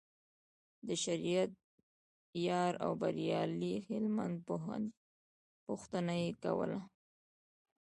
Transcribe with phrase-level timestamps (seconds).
[0.87, 1.51] د شریعت
[2.47, 4.35] یار او بریالي هلمند
[5.67, 6.79] پوښتنه یې کوله.